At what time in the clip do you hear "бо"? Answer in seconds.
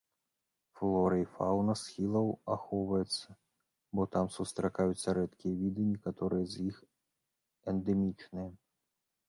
3.99-4.07